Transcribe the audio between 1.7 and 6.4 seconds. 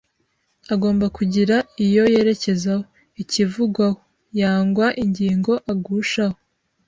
iyo yerekezaho “ikivugwaho” yangwa ingingo agushaho